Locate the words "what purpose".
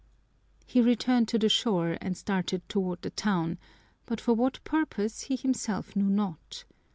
4.33-5.21